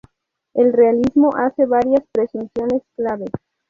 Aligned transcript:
El 0.55 0.73
realismo 0.73 1.29
hace 1.35 1.67
varias 1.67 2.03
presunciones 2.11 2.81
clave. 2.95 3.25